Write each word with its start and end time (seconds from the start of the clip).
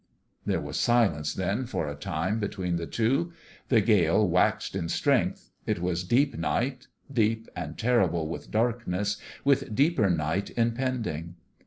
There 0.47 0.59
was 0.59 0.79
silence, 0.79 1.31
then, 1.31 1.67
for 1.67 1.87
a 1.87 1.93
time, 1.93 2.39
between 2.39 2.77
the 2.77 2.87
two. 2.87 3.33
The 3.69 3.81
gale 3.81 4.27
waxed 4.27 4.75
in 4.75 4.89
strength. 4.89 5.51
It 5.67 5.77
was 5.79 6.03
deep 6.03 6.35
night 6.35 6.87
deep 7.13 7.47
and 7.55 7.77
terrible 7.77 8.27
with 8.27 8.49
darkness 8.49 9.17
with 9.45 9.75
deeper 9.75 10.09
night 10.09 10.49
impending. 10.57 11.35